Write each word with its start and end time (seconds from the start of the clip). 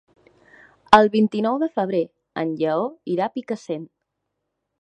El 0.97 1.09
vint-i-nou 1.15 1.59
de 1.65 1.69
febrer 1.77 2.01
en 2.45 2.57
Lleó 2.63 2.89
irà 3.17 3.29
a 3.31 3.35
Picassent. 3.37 3.89